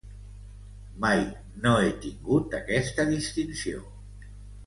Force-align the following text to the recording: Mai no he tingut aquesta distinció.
Mai 1.03 1.19
no 1.65 1.73
he 1.81 1.91
tingut 2.07 2.57
aquesta 2.61 3.07
distinció. 3.13 3.85